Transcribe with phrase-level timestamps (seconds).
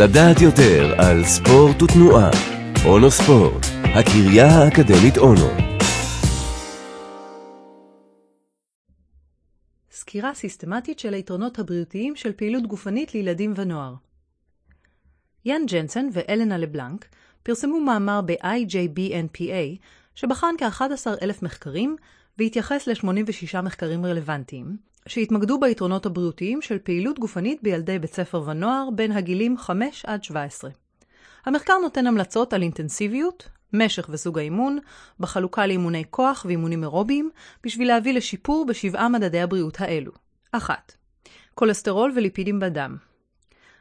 [0.00, 2.30] לדעת יותר על ספורט ותנועה.
[2.86, 5.48] אונו ספורט, הקריה האקדמית אונו.
[9.90, 13.94] סקירה סיסטמטית של היתרונות הבריאותיים של פעילות גופנית לילדים ונוער.
[15.44, 17.08] יאן ג'נסן ואלנה לבלנק
[17.42, 19.78] פרסמו מאמר ב-IJBNPA
[20.14, 21.96] שבחן כ-11,000 מחקרים
[22.38, 24.76] והתייחס ל-86 מחקרים רלוונטיים,
[25.08, 30.70] שהתמקדו ביתרונות הבריאותיים של פעילות גופנית בילדי בית ספר ונוער בין הגילים 5 עד 17.
[31.46, 34.78] המחקר נותן המלצות על אינטנסיביות, משך וסוג האימון,
[35.20, 37.30] בחלוקה לאימוני כוח ואימונים אירוביים,
[37.64, 40.12] בשביל להביא לשיפור בשבעה מדדי הבריאות האלו.
[40.52, 40.92] 1.
[41.54, 42.96] כולסטרול וליפידים בדם.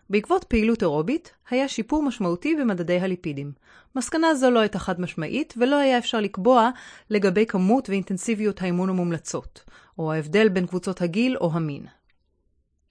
[0.10, 3.52] בעקבות פעילות אירובית, היה שיפור משמעותי במדדי הליפידים.
[3.96, 6.70] מסקנה זו לא הייתה חד משמעית, ולא היה אפשר לקבוע
[7.10, 9.64] לגבי כמות ואינטנסיביות האימון המומלצות,
[9.98, 11.86] או ההבדל בין קבוצות הגיל או המין.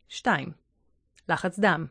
[0.08, 0.52] 2.
[1.28, 1.86] לחץ דם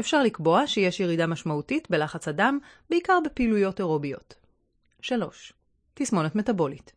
[0.00, 2.58] אפשר לקבוע שיש ירידה משמעותית בלחץ הדם,
[2.90, 4.34] בעיקר בפעילויות אירוביות.
[5.00, 5.52] 3.
[5.94, 6.92] תסמונת מטבולית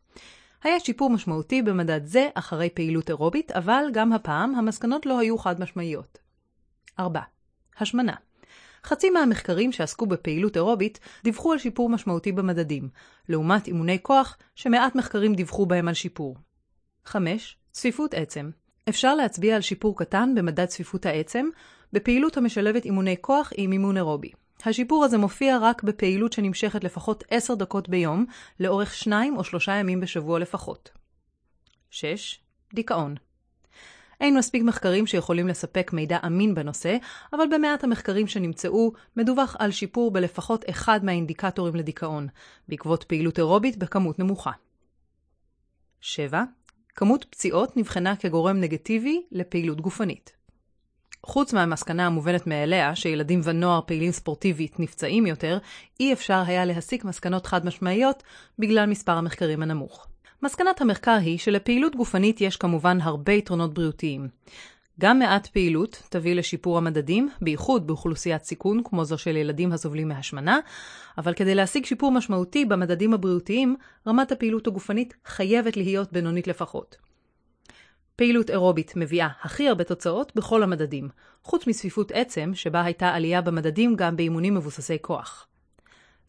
[0.64, 5.62] היה שיפור משמעותי במדד זה אחרי פעילות אירובית, אבל גם הפעם המסקנות לא היו חד
[5.62, 6.18] משמעיות.
[7.00, 7.22] 4.
[7.80, 8.16] השמנה
[8.84, 12.90] חצי מהמחקרים שעסקו בפעילות אירובית דיווחו על שיפור משמעותי במדדים,
[13.30, 16.38] לעומת אימוני כוח שמעט מחקרים דיווחו בהם על שיפור.
[17.06, 17.58] 5.
[17.72, 18.50] צפיפות עצם
[18.90, 21.46] אפשר להצביע על שיפור קטן במדד צפיפות העצם,
[21.94, 24.32] בפעילות המשלבת אימוני כוח עם אימון אירובי.
[24.66, 28.26] השיפור הזה מופיע רק בפעילות שנמשכת לפחות 10 דקות ביום,
[28.60, 30.90] לאורך 2 או 3 ימים בשבוע לפחות.
[31.90, 32.40] 6.
[32.74, 33.16] דיכאון
[34.22, 36.98] אין מספיק מחקרים שיכולים לספק מידע אמין בנושא,
[37.34, 42.28] אבל במעט המחקרים שנמצאו, מדווח על שיפור בלפחות אחד מהאינדיקטורים לדיכאון,
[42.68, 44.52] בעקבות פעילות אירובית בכמות נמוכה.
[46.02, 46.44] 7.
[47.00, 50.32] כמות פציעות נבחנה כגורם נגטיבי לפעילות גופנית.
[51.26, 55.58] חוץ מהמסקנה המובנת מאליה שילדים ונוער פעילים ספורטיבית נפצעים יותר,
[56.00, 58.24] אי אפשר היה להסיק מסקנות חד משמעיות
[58.60, 60.08] בגלל מספר המחקרים הנמוך.
[60.44, 64.28] מסקנת המחקר היא שלפעילות גופנית יש כמובן הרבה יתרונות בריאותיים.
[65.00, 70.60] גם מעט פעילות תביא לשיפור המדדים, בייחוד באוכלוסיית סיכון כמו זו של ילדים הסובלים מהשמנה,
[71.18, 73.76] אבל כדי להשיג שיפור משמעותי במדדים הבריאותיים,
[74.08, 76.96] רמת הפעילות הגופנית חייבת להיות בינונית לפחות.
[78.16, 81.10] פעילות אירובית מביאה הכי הרבה תוצאות בכל המדדים,
[81.44, 85.48] חוץ מצפיפות עצם, שבה הייתה עלייה במדדים גם באימונים מבוססי כוח.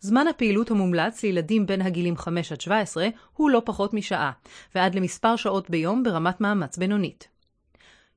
[0.00, 4.32] זמן הפעילות המומלץ לילדים בין הגילים 5 עד 17 הוא לא פחות משעה,
[4.74, 7.39] ועד למספר שעות ביום ברמת מאמץ בינונית.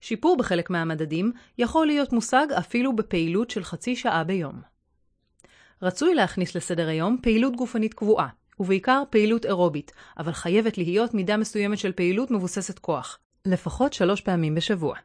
[0.03, 4.61] שיפור בחלק מהמדדים יכול להיות מושג אפילו בפעילות של חצי שעה ביום.
[5.81, 8.27] רצוי להכניס לסדר היום פעילות גופנית קבועה,
[8.59, 14.55] ובעיקר פעילות אירובית, אבל חייבת להיות מידה מסוימת של פעילות מבוססת כוח, לפחות שלוש פעמים
[14.55, 14.95] בשבוע.